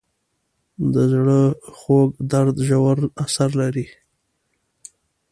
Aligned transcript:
د 0.93 0.95
زړه 1.11 1.39
خوږ 1.77 2.09
درد 2.31 2.55
ژور 2.67 2.97
اثر 3.25 3.49
لري. 3.61 3.87